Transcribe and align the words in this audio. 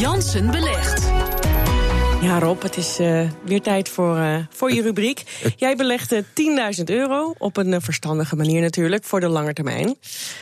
Jansen 0.00 0.50
belegt. 0.50 1.09
Ja, 2.20 2.38
Rob, 2.38 2.62
het 2.62 2.76
is 2.76 3.00
uh, 3.00 3.30
weer 3.44 3.60
tijd 3.60 3.88
voor, 3.88 4.16
uh, 4.16 4.36
voor 4.50 4.72
je 4.72 4.82
rubriek. 4.82 5.22
Jij 5.56 5.76
belegt 5.76 6.14
10.000 6.14 6.22
euro, 6.84 7.34
op 7.38 7.56
een 7.56 7.72
uh, 7.72 7.76
verstandige 7.80 8.36
manier 8.36 8.60
natuurlijk, 8.60 9.04
voor 9.04 9.20
de 9.20 9.28
lange 9.28 9.52
termijn. 9.52 9.96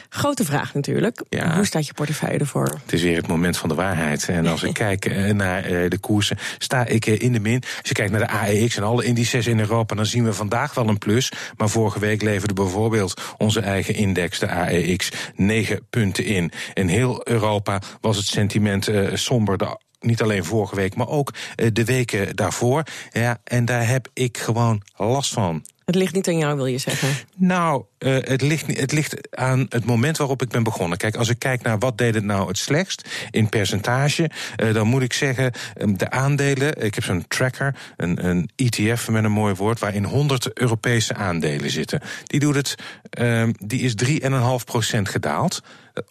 Grote 0.09 0.45
vraag 0.45 0.75
natuurlijk. 0.75 1.23
Ja. 1.29 1.55
Hoe 1.55 1.67
staat 1.67 1.87
je 1.87 1.95
portefeuille 1.95 2.39
ervoor? 2.39 2.65
Het 2.83 2.93
is 2.93 3.03
weer 3.03 3.17
het 3.17 3.27
moment 3.27 3.57
van 3.57 3.69
de 3.69 3.75
waarheid. 3.75 4.29
En 4.29 4.47
als 4.47 4.63
ik 4.63 4.75
kijk 4.85 5.33
naar 5.35 5.63
de 5.89 5.99
koersen, 6.01 6.39
sta 6.59 6.87
ik 6.87 7.07
in 7.07 7.33
de 7.33 7.41
min. 7.41 7.63
Als 7.63 7.89
je 7.89 7.95
kijkt 7.95 8.11
naar 8.11 8.21
de 8.21 8.29
AEX 8.29 8.77
en 8.77 8.83
alle 8.83 9.05
indices 9.05 9.47
in 9.47 9.61
Europa, 9.61 9.95
dan 9.95 10.07
zien 10.07 10.25
we 10.25 10.33
vandaag 10.33 10.75
wel 10.75 10.89
een 10.89 10.99
plus. 10.99 11.33
Maar 11.57 11.69
vorige 11.69 11.99
week 11.99 12.23
leverde 12.23 12.55
bijvoorbeeld 12.55 13.21
onze 13.37 13.61
eigen 13.61 13.95
index, 13.95 14.39
de 14.39 14.49
AEX, 14.49 15.11
9 15.35 15.87
punten 15.91 16.25
in. 16.25 16.51
In 16.75 16.89
heel 16.89 17.29
Europa 17.29 17.81
was 18.01 18.17
het 18.17 18.27
sentiment 18.27 18.91
somber. 19.15 19.59
De 19.59 19.77
niet 20.01 20.23
alleen 20.23 20.45
vorige 20.45 20.75
week, 20.75 20.95
maar 20.95 21.09
ook 21.09 21.35
eh, 21.55 21.69
de 21.73 21.85
weken 21.85 22.37
daarvoor. 22.37 22.83
Ja, 23.13 23.41
en 23.45 23.65
daar 23.65 23.89
heb 23.89 24.09
ik 24.13 24.39
gewoon 24.39 24.83
last 24.97 25.33
van. 25.33 25.65
Het 25.89 25.97
ligt 25.97 26.15
niet 26.15 26.29
aan 26.29 26.39
jou, 26.39 26.57
wil 26.57 26.67
je 26.67 26.79
zeggen? 26.79 27.09
Nou, 27.37 27.85
uh, 27.99 28.17
het, 28.21 28.43
ligt, 28.43 28.79
het 28.79 28.93
ligt 28.93 29.37
aan 29.37 29.67
het 29.69 29.85
moment 29.85 30.17
waarop 30.17 30.43
ik 30.43 30.49
ben 30.49 30.63
begonnen. 30.63 30.99
Kijk, 30.99 31.17
als 31.17 31.29
ik 31.29 31.39
kijk 31.39 31.63
naar 31.63 31.79
wat 31.79 31.99
deed 31.99 32.15
het 32.15 32.25
nou 32.25 32.49
het 32.49 32.59
slechtst 32.59 33.09
in 33.31 33.49
percentage, 33.49 34.31
uh, 34.63 34.75
dan 34.75 34.87
moet 34.87 35.03
ik 35.03 35.13
zeggen, 35.13 35.53
um, 35.81 35.99
de 35.99 36.11
aandelen. 36.11 36.85
Ik 36.85 36.95
heb 36.95 37.05
zo'n 37.05 37.25
tracker, 37.29 37.75
een, 37.97 38.27
een 38.27 38.51
ETF 38.57 39.09
met 39.09 39.25
een 39.25 39.33
mooi 39.33 39.55
woord, 39.55 39.79
waarin 39.79 40.05
100 40.05 40.59
Europese 40.59 41.15
aandelen 41.15 41.71
zitten. 41.71 42.01
Die 42.25 42.41
doet 42.41 42.55
het, 42.55 42.75
uh, 43.21 43.49
die 43.59 43.81
is 43.81 43.95
3,5% 43.95 45.03
gedaald. 45.03 45.63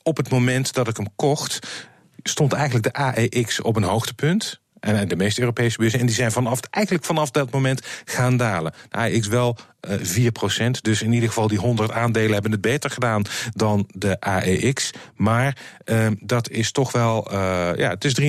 Op 0.04 0.18
het 0.18 0.30
moment 0.30 0.74
dat 0.74 0.88
ik 0.88 0.98
hem 0.98 1.08
kocht 1.16 1.68
stond 2.28 2.54
eigenlijk 2.54 2.86
de 2.86 2.94
AEX 2.94 3.62
op 3.62 3.76
een 3.76 3.84
hoogtepunt. 3.84 4.62
En 4.80 5.08
de 5.08 5.16
meeste 5.16 5.40
Europese 5.40 5.78
beurzen. 5.78 6.00
En 6.00 6.06
die 6.06 6.16
zijn 6.16 6.32
vanaf, 6.32 6.60
eigenlijk 6.70 7.06
vanaf 7.06 7.32
dat 7.32 7.52
moment 7.52 7.82
gaan 8.06 8.38
dalen. 8.38 8.74
De 8.90 8.98
AEX 8.98 9.28
wel 9.28 9.58
uh, 9.90 10.68
4%. 10.68 10.72
Dus 10.82 11.02
in 11.02 11.14
ieder 11.14 11.30
geval 11.30 11.48
die 11.48 11.60
100 11.60 11.92
aandelen 11.92 12.34
hebben 12.34 12.52
het 12.52 12.62
beter 12.62 12.90
gedaan 12.90 13.24
dan 13.52 13.90
de 13.94 14.20
AEX. 14.20 14.92
Maar 15.16 15.58
uh, 15.86 16.08
dat 16.20 16.50
is 16.50 16.72
toch 16.72 16.92
wel, 16.92 17.34
uh, 17.34 17.38
ja, 17.76 17.90
het 17.90 18.06
is 18.06 18.20
3,5% 18.22 18.28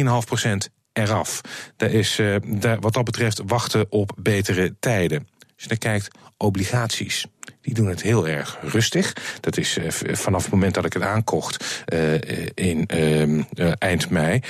eraf. 0.92 1.40
Daar 1.77 1.90
is 1.90 2.20
daar, 2.44 2.80
wat 2.80 2.92
dat 2.92 3.05
betreft 3.05 3.42
wachten 3.46 3.86
op 3.90 4.12
betere 4.16 4.77
tijden. 4.80 5.28
Als 5.59 5.67
je 5.67 5.78
dan 5.78 5.91
kijkt, 5.91 6.09
obligaties. 6.37 7.27
Die 7.61 7.75
doen 7.75 7.87
het 7.87 8.03
heel 8.03 8.28
erg 8.28 8.59
rustig. 8.62 9.12
Dat 9.41 9.56
is 9.56 9.78
uh, 9.78 9.91
vanaf 10.14 10.42
het 10.42 10.53
moment 10.53 10.75
dat 10.75 10.84
ik 10.84 10.92
het 10.92 11.03
aankocht 11.03 11.84
uh, 11.92 12.14
in 12.55 12.89
uh, 12.95 13.73
eind 13.79 14.11
mei 14.11 14.41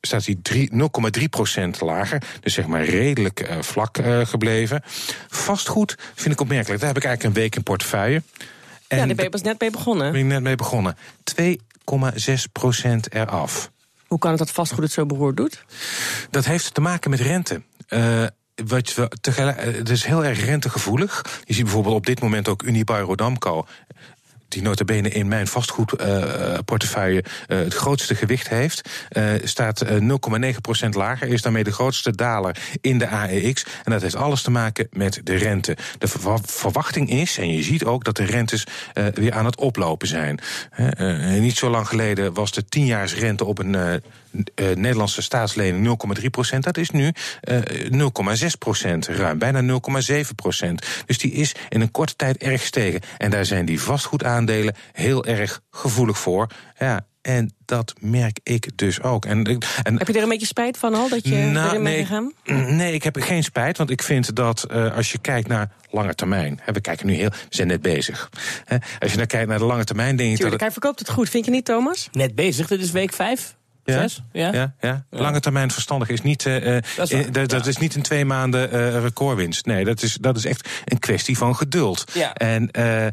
staat 0.00 0.24
hij 0.24 0.68
0,3% 1.74 1.78
lager. 1.78 2.22
Dus 2.40 2.54
zeg 2.54 2.66
maar 2.66 2.84
redelijk 2.84 3.48
vlak 3.60 3.98
gebleven. 4.22 4.82
Vastgoed 5.28 5.96
vind 6.14 6.34
ik 6.34 6.40
opmerkelijk. 6.40 6.80
Daar 6.80 6.88
heb 6.88 7.02
ik 7.02 7.04
eigenlijk 7.04 7.36
een 7.36 7.42
week 7.42 7.56
in 7.56 7.62
portefeuille. 7.62 8.22
En 8.88 8.98
ja, 8.98 9.06
daar 9.06 9.14
ben 9.14 9.24
je 9.24 9.30
pas 9.30 9.42
net 9.42 9.60
mee 9.60 9.70
begonnen. 9.70 10.12
Ben 10.12 10.20
ik 10.20 10.26
net 10.26 10.42
mee 10.42 10.56
begonnen. 10.56 10.96
2,6% 11.40 11.46
eraf. 13.10 13.70
Hoe 14.06 14.18
kan 14.18 14.30
het 14.30 14.38
dat 14.38 14.50
vastgoed 14.50 14.82
het 14.82 14.92
zo 14.92 15.06
beroerd 15.06 15.36
doet? 15.36 15.64
Dat 16.30 16.44
heeft 16.44 16.74
te 16.74 16.80
maken 16.80 17.10
met 17.10 17.20
rente. 17.20 17.62
Uh, 17.88 18.26
wat 18.64 18.94
we 18.94 19.10
tegelijk, 19.20 19.60
het 19.60 19.90
is 19.90 20.04
heel 20.04 20.24
erg 20.24 20.44
rentegevoelig. 20.44 21.40
Je 21.44 21.54
ziet 21.54 21.64
bijvoorbeeld 21.64 21.94
op 21.94 22.06
dit 22.06 22.20
moment 22.20 22.48
ook 22.48 22.62
Unibail 22.62 23.04
Rodamco 23.04 23.66
die 24.54 24.62
notabene 24.62 25.08
in 25.08 25.28
mijn 25.28 25.46
vastgoedportefeuille 25.46 27.24
uh, 27.24 27.58
uh, 27.58 27.64
het 27.64 27.74
grootste 27.74 28.14
gewicht 28.14 28.48
heeft, 28.48 28.88
uh, 29.12 29.32
staat 29.42 29.84
0,9% 29.84 30.88
lager, 30.90 31.28
is 31.28 31.42
daarmee 31.42 31.64
de 31.64 31.72
grootste 31.72 32.16
daler 32.16 32.56
in 32.80 32.98
de 32.98 33.08
AEX. 33.08 33.64
En 33.84 33.92
dat 33.92 34.02
heeft 34.02 34.16
alles 34.16 34.42
te 34.42 34.50
maken 34.50 34.88
met 34.92 35.20
de 35.24 35.34
rente. 35.34 35.76
De 35.98 36.08
verwachting 36.42 37.10
is, 37.10 37.38
en 37.38 37.48
je 37.48 37.62
ziet 37.62 37.84
ook 37.84 38.04
dat 38.04 38.16
de 38.16 38.24
rentes 38.24 38.66
weer 39.14 39.32
aan 39.32 39.44
het 39.44 39.56
oplopen 39.56 40.08
zijn. 40.08 40.40
niet 41.40 41.56
zo 41.56 41.70
lang 41.70 41.88
geleden 41.88 42.34
was 42.34 42.52
de 42.52 42.64
10-jaarsrente 42.78 43.44
op 43.44 43.58
een 43.58 44.02
uh, 44.34 44.66
Nederlandse 44.74 45.22
staatslening 45.22 45.98
0,3 46.18 46.24
procent. 46.30 46.64
Dat 46.64 46.76
is 46.76 46.90
nu 46.90 47.12
uh, 47.48 47.58
0,6 48.42 48.46
procent, 48.58 49.06
ruim 49.06 49.38
bijna 49.38 49.80
0,7 50.12 50.20
procent. 50.34 50.86
Dus 51.06 51.18
die 51.18 51.32
is 51.32 51.54
in 51.68 51.80
een 51.80 51.90
korte 51.90 52.16
tijd 52.16 52.36
erg 52.36 52.60
gestegen. 52.60 53.00
En 53.18 53.30
daar 53.30 53.44
zijn 53.44 53.64
die 53.64 53.80
vastgoedaandelen 53.80 54.74
heel 54.92 55.24
erg 55.24 55.60
gevoelig 55.70 56.18
voor. 56.18 56.50
Ja, 56.78 57.06
en 57.24 57.54
dat 57.64 57.94
merk 58.00 58.38
ik 58.42 58.68
dus 58.74 59.02
ook. 59.02 59.24
En, 59.24 59.44
en, 59.82 59.98
heb 59.98 60.06
je 60.06 60.12
er 60.12 60.22
een 60.22 60.28
beetje 60.28 60.46
spijt 60.46 60.78
van 60.78 60.94
al, 60.94 61.08
dat 61.08 61.28
je 61.28 61.34
nou, 61.34 61.68
erin 61.68 61.82
nee, 61.82 62.04
gegaan? 62.04 62.32
Nee, 62.76 62.92
ik 62.92 63.02
heb 63.02 63.16
geen 63.20 63.44
spijt, 63.44 63.78
want 63.78 63.90
ik 63.90 64.02
vind 64.02 64.36
dat 64.36 64.66
uh, 64.70 64.96
als 64.96 65.12
je 65.12 65.18
kijkt 65.18 65.48
naar 65.48 65.70
lange 65.90 66.14
termijn... 66.14 66.60
Hè, 66.62 66.72
we 66.72 66.80
kijken 66.80 67.06
nu 67.06 67.14
heel, 67.14 67.28
we 67.28 67.36
zijn 67.48 67.68
net 67.68 67.82
bezig. 67.82 68.30
Hè, 68.64 68.76
als 68.98 69.10
je 69.10 69.16
naar 69.16 69.26
kijkt 69.26 69.48
naar 69.48 69.58
de 69.58 69.64
lange 69.64 69.84
termijn, 69.84 70.16
denk 70.16 70.30
je 70.30 70.34
Tuurlijk, 70.34 70.50
dat... 70.50 70.60
hij 70.60 70.70
verkoopt 70.70 70.98
het 70.98 71.10
goed, 71.10 71.28
vind 71.28 71.44
je 71.44 71.50
niet, 71.50 71.64
Thomas? 71.64 72.08
Net 72.12 72.34
bezig, 72.34 72.66
dit 72.66 72.80
is 72.80 72.90
week 72.90 73.12
vijf. 73.12 73.56
Ja? 73.84 74.00
Zes? 74.00 74.22
Ja? 74.32 74.52
Ja, 74.52 74.74
ja. 74.80 75.04
Lange 75.10 75.40
termijn 75.40 75.70
verstandig 75.70 76.08
is 76.08 76.22
niet, 76.22 76.44
uh, 76.44 76.54
dat, 76.96 77.10
is 77.10 77.28
waar, 77.32 77.46
dat, 77.46 77.66
is 77.66 77.76
niet 77.76 77.94
een 77.94 78.02
twee 78.02 78.24
maanden 78.24 78.74
uh, 78.74 79.00
recordwinst. 79.00 79.66
Nee, 79.66 79.84
dat 79.84 80.02
is, 80.02 80.14
dat 80.14 80.36
is 80.36 80.44
echt 80.44 80.68
een 80.84 80.98
kwestie 80.98 81.36
van 81.36 81.56
geduld. 81.56 82.04
En 82.34 82.68
uh, 82.78 83.06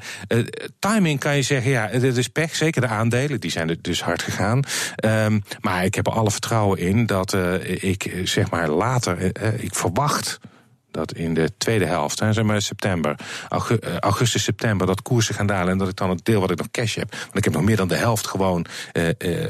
timing 0.80 1.20
kan 1.20 1.36
je 1.36 1.42
zeggen, 1.42 1.72
ja, 1.72 1.88
dat 1.88 2.18
is 2.18 2.28
pech. 2.28 2.56
Zeker 2.56 2.82
de 2.82 2.88
aandelen, 2.88 3.40
die 3.40 3.52
zijn 3.52 3.78
dus 3.82 4.04
hard 4.04 4.22
gegaan. 4.22 4.64
Um, 5.06 5.44
maar 5.60 5.86
ik 5.86 5.96
heb 5.96 6.08
er 6.08 6.14
alle 6.14 6.32
vertrouwen 6.32 6.80
in 6.80 7.06
dat 7.06 7.38
ik 7.64 8.12
zeg 8.24 8.50
maar 8.50 8.70
later, 8.70 9.22
ik 9.62 9.76
verwacht 9.76 10.40
dat 10.92 11.14
in 11.14 11.34
de 11.34 11.52
tweede 11.58 11.86
helft, 11.86 12.20
hè, 12.20 12.34
zeg 12.34 12.44
maar 12.44 12.62
september, 12.62 13.16
augustus, 14.00 14.44
september, 14.44 14.88
dat 14.88 15.02
koersen 15.02 15.36
gaan 15.36 15.46
dalen 15.46 15.72
en 15.72 15.78
dat 15.78 15.90
ik 15.90 15.96
dan 15.96 16.10
het 16.10 16.26
deel 16.26 16.42
wat 16.42 16.52
ik 16.52 16.58
nog 16.58 16.72
cash 16.72 16.96
heb, 16.96 17.12
want 17.12 17.36
ik 17.36 17.44
heb 17.44 17.54
nog 17.54 17.64
meer 17.64 17.76
dan 17.76 17.88
de 17.88 17.96
helft 17.96 18.28
gewoon 18.28 18.66
uh, 18.94 19.08
uh, 19.18 19.46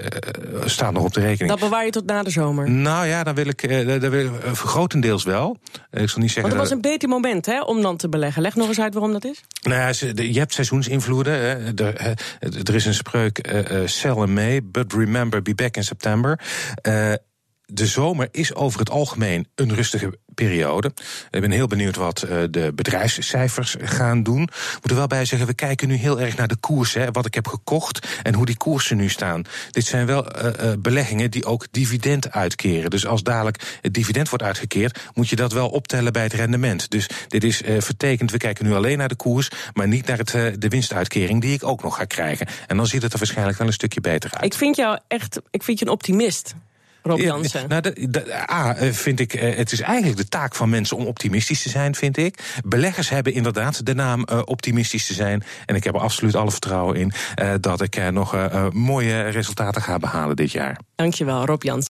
staat 0.65 0.93
nog 0.93 1.03
op 1.03 1.13
de 1.13 1.19
rekening. 1.19 1.49
Dat 1.49 1.59
bewaar 1.59 1.85
je 1.85 1.91
tot 1.91 2.05
na 2.05 2.23
de 2.23 2.29
zomer? 2.29 2.69
Nou 2.69 3.07
ja, 3.07 3.23
dan 3.23 3.35
wil 3.35 3.47
ik, 3.47 3.67
uh, 3.67 4.01
dan 4.01 4.09
wil 4.09 4.31
grotendeels 4.53 5.23
wel. 5.23 5.57
ik 5.91 6.09
zal 6.09 6.21
niet 6.21 6.31
zeggen. 6.31 6.41
Want 6.41 6.53
het 6.53 6.61
was 6.61 6.71
een 6.71 6.81
beter 6.81 7.09
moment 7.09 7.45
hè, 7.45 7.61
om 7.61 7.81
dan 7.81 7.97
te 7.97 8.09
beleggen. 8.09 8.41
Leg 8.41 8.55
nog 8.55 8.67
eens 8.67 8.79
uit 8.79 8.93
waarom 8.93 9.11
dat 9.11 9.25
is. 9.25 9.41
Nou 9.61 9.79
ja, 9.79 9.87
je 10.23 10.39
hebt 10.39 10.53
seizoensinvloeden. 10.53 11.33
Hè. 11.33 11.73
Er, 11.85 12.17
er 12.39 12.75
is 12.75 12.85
een 12.85 12.93
spreuk: 12.93 13.49
sell 13.85 14.15
in 14.15 14.33
May, 14.33 14.63
but 14.63 14.93
remember, 14.93 15.41
be 15.41 15.55
back 15.55 15.75
in 15.75 15.83
September 15.83 16.39
de 17.73 17.85
zomer 17.85 18.27
is 18.31 18.55
over 18.55 18.79
het 18.79 18.89
algemeen 18.89 19.47
een 19.55 19.75
rustige 19.75 20.19
periode. 20.45 20.91
Ik 21.31 21.41
ben 21.41 21.51
heel 21.51 21.67
benieuwd 21.67 21.95
wat 21.95 22.23
uh, 22.23 22.43
de 22.49 22.71
bedrijfscijfers 22.75 23.75
gaan 23.79 24.23
doen. 24.23 24.39
Moet 24.81 24.89
er 24.89 24.95
wel 24.95 25.07
bij 25.07 25.25
zeggen, 25.25 25.47
we 25.47 25.53
kijken 25.53 25.87
nu 25.87 25.95
heel 25.95 26.19
erg 26.19 26.37
naar 26.37 26.47
de 26.47 26.55
koersen. 26.55 27.13
wat 27.13 27.25
ik 27.25 27.33
heb 27.33 27.47
gekocht 27.47 28.07
en 28.23 28.33
hoe 28.33 28.45
die 28.45 28.57
koersen 28.57 28.97
nu 28.97 29.09
staan. 29.09 29.43
Dit 29.71 29.85
zijn 29.85 30.05
wel 30.05 30.25
uh, 30.25 30.43
uh, 30.43 30.71
beleggingen 30.79 31.31
die 31.31 31.45
ook 31.45 31.67
dividend 31.71 32.31
uitkeren. 32.31 32.89
Dus 32.89 33.05
als 33.05 33.23
dadelijk 33.23 33.79
het 33.81 33.93
dividend 33.93 34.29
wordt 34.29 34.43
uitgekeerd, 34.43 34.99
moet 35.13 35.29
je 35.29 35.35
dat 35.35 35.51
wel 35.51 35.69
optellen 35.69 36.13
bij 36.13 36.23
het 36.23 36.33
rendement. 36.33 36.89
Dus 36.89 37.09
dit 37.27 37.43
is 37.43 37.61
vertekend, 37.77 38.31
we 38.31 38.37
kijken 38.37 38.65
nu 38.65 38.73
alleen 38.73 38.97
naar 38.97 39.07
de 39.07 39.15
koers, 39.15 39.49
maar 39.73 39.87
niet 39.87 40.05
naar 40.05 40.17
het, 40.17 40.61
de 40.61 40.67
winstuitkering 40.67 41.41
die 41.41 41.53
ik 41.53 41.63
ook 41.63 41.83
nog 41.83 41.95
ga 41.95 42.05
krijgen. 42.05 42.47
En 42.67 42.77
dan 42.77 42.87
ziet 42.87 43.01
het 43.01 43.13
er 43.13 43.17
waarschijnlijk 43.17 43.57
wel 43.57 43.67
een 43.67 43.73
stukje 43.73 44.01
beter 44.01 44.31
uit. 44.33 44.43
Ik 44.43 44.53
vind 44.53 44.75
jou 44.75 44.99
echt, 45.07 45.41
ik 45.49 45.63
vind 45.63 45.79
je 45.79 45.85
een 45.85 45.91
optimist. 45.91 46.53
Rob 47.03 47.19
Jansen. 47.19 47.65
Ja, 47.67 47.79
nou, 47.79 48.31
A, 48.51 48.75
eh, 48.75 48.91
vind 48.91 49.19
ik, 49.19 49.33
eh, 49.33 49.55
het 49.57 49.71
is 49.71 49.81
eigenlijk 49.81 50.17
de 50.17 50.27
taak 50.27 50.55
van 50.55 50.69
mensen 50.69 50.97
om 50.97 51.05
optimistisch 51.05 51.61
te 51.61 51.69
zijn, 51.69 51.95
vind 51.95 52.17
ik. 52.17 52.59
Beleggers 52.65 53.09
hebben 53.09 53.33
inderdaad 53.33 53.85
de 53.85 53.93
naam 53.93 54.25
uh, 54.31 54.41
optimistisch 54.45 55.07
te 55.07 55.13
zijn. 55.13 55.43
En 55.65 55.75
ik 55.75 55.83
heb 55.83 55.93
er 55.93 56.01
absoluut 56.01 56.35
alle 56.35 56.51
vertrouwen 56.51 56.95
in 56.95 57.11
uh, 57.41 57.53
dat 57.59 57.81
ik 57.81 57.97
uh, 57.97 58.07
nog 58.07 58.35
mooie 58.71 59.21
resultaten 59.21 59.81
ga 59.81 59.97
behalen 59.97 60.35
dit 60.35 60.51
jaar. 60.51 60.79
Dankjewel, 60.95 61.45
Rob 61.45 61.63
Jansen. 61.63 61.79